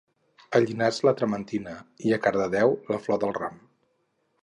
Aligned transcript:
A 0.59 0.61
Llinars 0.63 0.97
la 1.09 1.13
trementina 1.19 1.75
i 2.09 2.17
a 2.17 2.21
Cardedeu 2.25 2.77
la 2.97 3.01
flor 3.07 3.25
del 3.27 3.39
ram 3.43 3.65